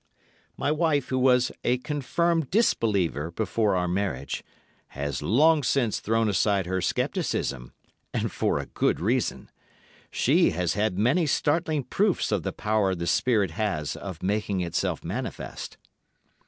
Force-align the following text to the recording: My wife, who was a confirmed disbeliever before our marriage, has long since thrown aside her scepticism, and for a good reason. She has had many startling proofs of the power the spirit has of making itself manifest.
My 0.57 0.71
wife, 0.71 1.09
who 1.09 1.19
was 1.19 1.51
a 1.63 1.77
confirmed 1.77 2.49
disbeliever 2.49 3.29
before 3.29 3.75
our 3.75 3.87
marriage, 3.87 4.43
has 4.87 5.21
long 5.21 5.61
since 5.61 5.99
thrown 5.99 6.27
aside 6.27 6.65
her 6.65 6.81
scepticism, 6.81 7.71
and 8.11 8.31
for 8.31 8.57
a 8.57 8.65
good 8.65 8.99
reason. 8.99 9.51
She 10.09 10.49
has 10.57 10.73
had 10.73 10.97
many 10.97 11.27
startling 11.27 11.83
proofs 11.83 12.31
of 12.31 12.41
the 12.41 12.51
power 12.51 12.95
the 12.95 13.05
spirit 13.05 13.51
has 13.51 13.95
of 13.95 14.23
making 14.23 14.61
itself 14.61 15.03
manifest. 15.03 15.77